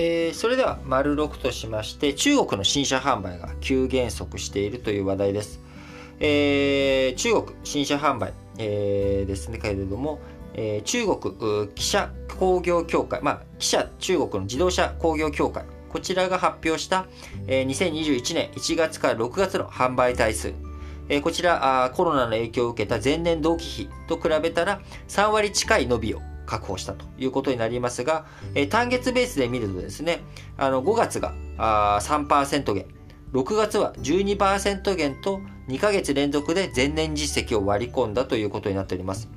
[0.00, 5.58] えー、それでは、丸6としまして、中国の新車販売が急減速しているという話題です。
[6.20, 10.20] えー、中国新車販売、えー、ですね、けれども、
[10.54, 17.06] え、中国汽車工業協会、まあ、汽車中国の自動車工業協会、こちらが発表した、
[17.48, 20.54] え、2021年1月から6月の販売台数。
[21.08, 30.22] え、こちらあ、コロナの影響を受けた前年同期比と比べたら3割近い伸びを確保したということになりますが、えー、単月ベースで見るとですね、
[30.56, 32.86] あの5月があ3%減、
[33.34, 39.28] 6月は12%減と2ヶ月連続で前年実績を割り込んだということになっております。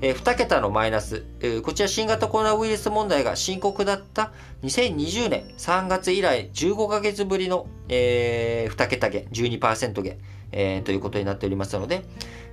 [0.00, 10.18] えー、2桁のマイナス、えー、こちら新型コロナウイルス問題が深刻だった2020年3月以来15ヶ月ぶりの、えー、2桁減、12%減、
[10.52, 12.04] えー、ということになっておりますので、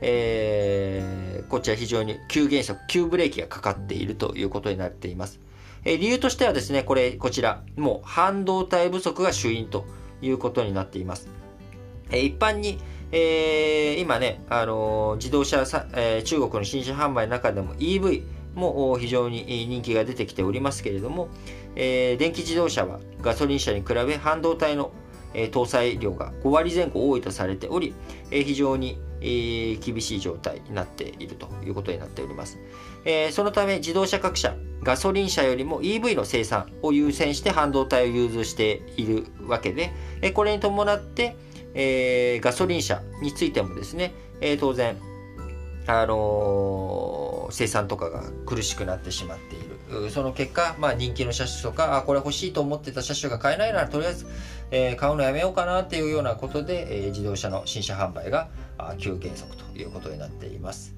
[0.00, 5.40] えー、こちら非常に急減速、急ブレーキがかかっているということになっています。
[5.84, 9.84] え、理由としてはですね、これ、こちら、もう半導体不足が主因と
[10.20, 11.28] いうことになっています。
[12.10, 12.78] え、一般に、
[13.12, 18.24] えー、今ね、あのー、自動車さ、えー、中国の新車販売の中でも EV
[18.56, 21.28] も非常に人気が出てきておりますけれども、
[21.76, 24.90] え、電気自動車はガソリン車に比べ半導体の、
[25.36, 27.94] え、搭載量が5割前後多いとされており、
[28.30, 32.58] え、非常に、厳しい状態になっているということになっております。
[33.04, 41.36] え、そのため自動車各社、ガソリン車よりも EV の生産を優先して半導体を融通しているわけで、え、これに伴って、
[41.74, 44.96] え、ガソリン車についてもですね、え、当然、
[45.86, 50.10] あの、生産とかが苦しくなってしまっている。
[50.10, 54.26] その結果、まあ、人気の車種とか、あ、これ欲しいと思ってた車種が買えないなら、とりあえず、
[54.70, 58.48] えー、買うのやめようかなっていうようなことで、えー、自動車の新車販売が
[58.98, 60.94] 急減速ということになっています。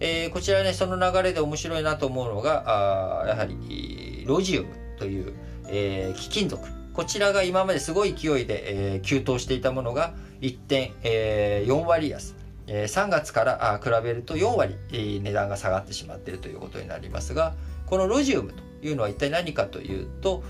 [0.00, 5.34] えー、こちらね、その流れで面白いなと思うのが、あやはり、ロジウムという、
[5.68, 6.62] えー、貴金属。
[6.94, 12.34] こちらが今まですごい勢いで、えー、急騰していたものが一点、えー、4割安。
[12.66, 17.54] えー、3月からあ比べると4割、えー、値段が下がってしまっているということになりますが、
[17.86, 20.42] このロジウムというのは一体何かというと、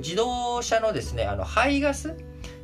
[0.00, 2.14] 自動車のですね、あの排ガス、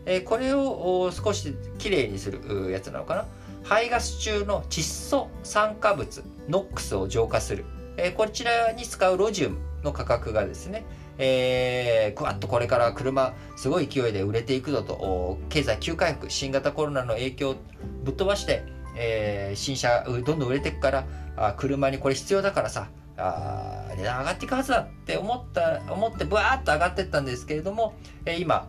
[0.06, 3.26] えー、これを少しきれいにするやつなのかな。
[3.62, 7.64] 排ガス中の窒素酸化物、ノックスを浄化する。
[7.96, 10.84] えー、こちらに使うロジウムの価格がですね、
[11.18, 17.56] えー、ぐわっとこれから車すごい勢いで売れていくぞと経済急回復新型コロナの影響
[18.02, 18.64] ぶっ飛ばして、
[18.96, 27.94] えー、新車どんどん売れていくからあ車にこれ必要だからさあ値段上がっていくはずだって思った思ってブワーッと上がっていったんですけれども、
[28.24, 28.66] えー、今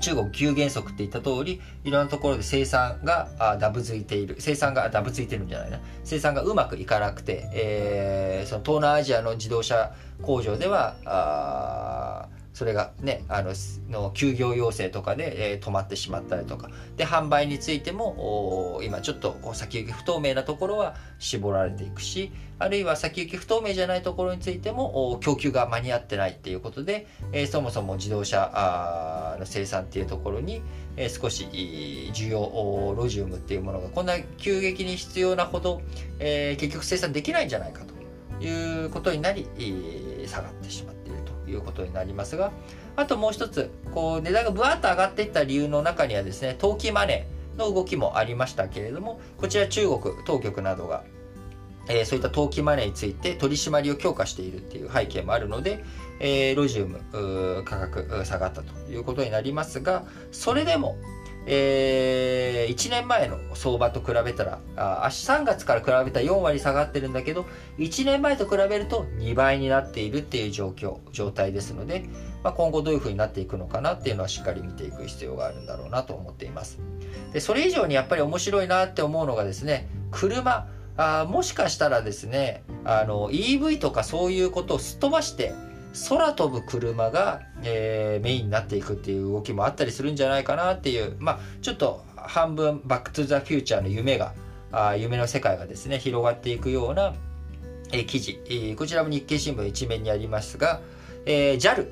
[0.00, 4.36] 中国急減速って言った通り、いろんなところで生産がダブついている。
[4.38, 5.80] 生産がダブついてるんじゃないな。
[6.04, 9.92] 生産がうまくいかなくて、えー、その東南アジアの自動車
[10.22, 13.52] 工場では、あそれがね、あの、
[13.88, 16.70] の休業要請とかで、えー、止まってしまったりとか。
[16.96, 30.60] で、販売についても、今ちょっと先行き不透明なところは絞られていくし、あるいは先行き不透明じゃないところについても、供給が間に合ってないっていうことで、えー、そもそも自動車の生産っていうところに、
[30.96, 31.46] えー、少し
[32.12, 35.80] 需要、ロジウムっていうものがこんな急激に必要なほど、
[36.18, 39.46] えー、結局生産できないんじゃないかということになり、
[40.26, 40.97] 下がってしまう。
[41.48, 42.52] いうことになりますが、
[42.96, 51.04] あともう一つ、こう値段がブワーッと上がっていった理由の中にはですね、投機マネーの動きもありましたけれども、こちら中国当局などが、
[51.88, 55.82] えー、そういった投機マネーについて取り締まりを強化しているっていう背景もあるので、
[56.20, 60.96] えー、ロジウム価格下がったということになりますが、それでも、
[61.50, 67.46] えー、1年前の相場と比べたら、あ3月から比べたら4割下がってるんだけど、
[67.78, 72.04] 1年前と比べると2倍になっているっていう状況、状態ですので、
[72.44, 76.78] まあ、今後どういう風になっていくのかなっていうのはしっかり見ていく必要があるんだろうなと思っています。
[77.32, 85.54] で、それ以上にやっぱり面白いなって思うのがですね、車、あもしかしたらですね、あの、EV とかそういうことをすっ飛ばして、
[86.08, 94.34] 空飛ぶ車が、えー、メインになっていくっていう動きもあったりするんじゃないかなっていう、まあ、ちょっと半分バックトゥザフューチャーの夢が、
[94.70, 97.14] あ夢の世界がですね、広がっていくような、
[97.92, 100.80] えー、記事、えー、こちらも日経新聞一面にありますが、
[101.26, 101.88] えー、JAL、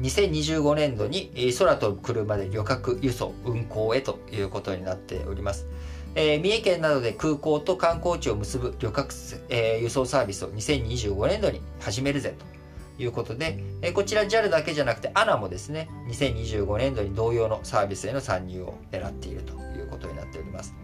[0.00, 5.66] 2025年度に空飛ぶ車で旅客輸送運行へということになっております。
[6.14, 9.14] えー、三重県などで空港と観光地を結ぶ旅客、
[9.50, 12.55] えー、輸送サービスを2025年度に始めるぜと
[12.98, 20.74] いうことで、えこちら JAL だけじゃなくて ANA もですね、2025年度に同様のサービスへの参入を狙っているということになっております。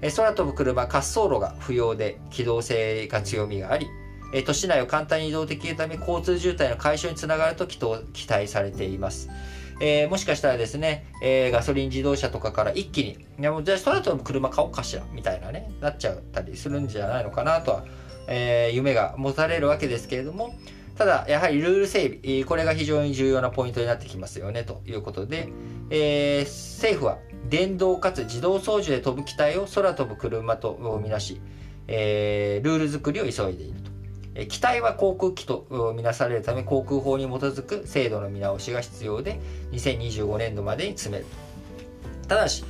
[0.00, 3.88] え空飛ぶ車、滑走路が不要で機動性が強みがあり、
[4.32, 7.78] え都市内を簡単に移動できるため交通渋滞の解消につながると期
[8.28, 9.28] 待されています。
[9.80, 17.84] えー、もしかしたらですね、えー、ガソリン自動車とかから一気に、いやもうじゃあ空飛ぶ車買おうかしら、みたいなね、なっちゃったりするんじゃないのかなとは、
[18.26, 20.54] えー、夢が持たれるわけですけれども、
[20.98, 25.48] ただ、やはりルール整備、これが非常に重要なポイントになってきますよね、ということで、
[25.90, 27.18] えー、政府は
[27.48, 31.40] 電動かつ自動操縦で飛ぶ機体を空飛ぶ車とみなし、
[31.86, 33.98] えー、ルール作りを急いでいると。
[34.46, 35.66] 機体は航空機と
[35.96, 39.40] みなされるため航空法に基づく制度の見直しが必要で
[39.72, 41.26] 2025年度までに詰める
[42.28, 42.64] ただし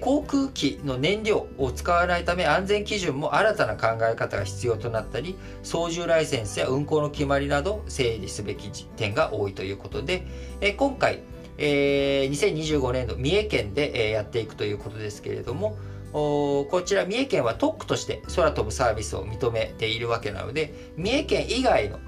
[0.00, 10.26] 航空機の燃料を使わないため安全基準も新たな考え方が必要となったり操縦ライセンスや運航の決まりなど整理すべき点が多いということで
[10.76, 11.22] 今回
[11.58, 15.76] 2025年度三重県でやっていくということですけれども
[16.12, 21.98] こちら三重県は特区として空飛ぶサービスを認めているわけなので三重県以外の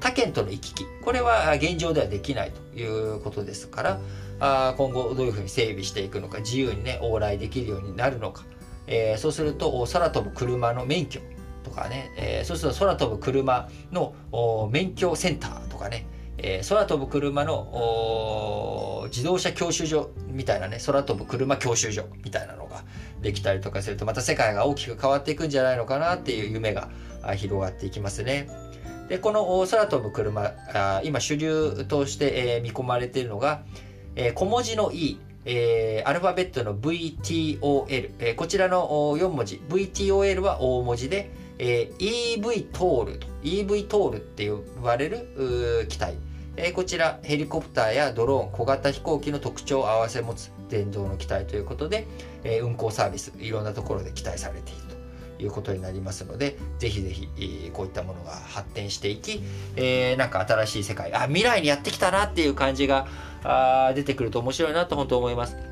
[0.00, 4.00] 他県との行き来これは現状ではできないということですから
[4.40, 8.44] あ今後どういうふうに整備していくのか自由にね往来できるようになるのか、
[8.86, 11.20] えー、そうすると空飛ぶ車の免許
[11.62, 16.06] とかね、えー、そうすると空飛ぶ車の免許センターとかね
[16.38, 22.84] えー、空飛ぶ車の自動車教習所みたいなね、空飛ぶ車教習所みたいなのが
[23.22, 26.88] できたりとかすると、また世界が大きく変わっていくんじゃないのかなっていう夢が
[27.36, 28.48] 広がっていきますね。
[29.08, 30.52] で、この空飛ぶ車、
[31.04, 33.62] 今主流として、え見込まれているのが、
[34.16, 35.18] え小文字の E、
[35.50, 38.86] えー、アルファベットの VTOL、えー、こちらの
[39.16, 46.16] 4文字、VTOL は大文字で、えー、EV トールと、EV トールって呼ばれる機体。
[46.60, 52.06] えー、こちらヘリコプターやドローン小型飛行機の特徴を併せ持つ電動の機体ということで、
[52.42, 54.82] えー、運航サービスいろんなところで期待されている
[55.36, 59.40] ということになりますのでぜひぜひ、えー、こういったものが発展していき、
[59.76, 63.06] えー、なんか新しい世界あ未来にやってきたなっていう感じが
[63.44, 65.67] あ出てくると面白いなと本当思います。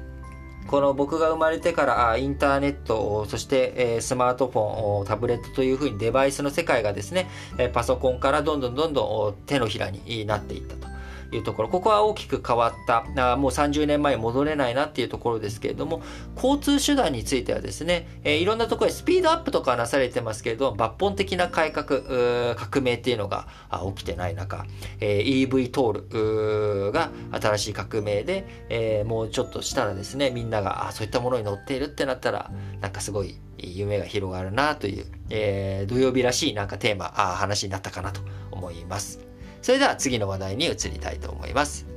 [0.66, 7.28] この僕が生まれてからインターネット、そしてスマートフォン、タブレットというふうにデバイスの世界がですね、
[7.72, 10.95] パソコンからどんどんどんどん手のひらになっていったと。
[11.32, 16.02] いうところ、ここは大きく変わった、あもう30年前に戻れないなっていうところですけれども、
[16.36, 23.48] 交通手段についてはですね、えー、いろんなところでスピードアップとかなされてますけれど、抜本的な改革、革命っていうのが
[23.96, 24.66] 起きてない中、
[25.00, 32.50] えー、EV トールが新しい革命で、えー、もうちょっとしたらですね、みんながあそういったものに乗っているってなったら、
[32.80, 38.20] なんかすごい夢が広がるなという、えー、土曜日らしいなんかテーマ、あ話になったかなと
[38.50, 39.26] 思います。
[39.66, 41.95] それでは次の話題に移りたいと思います。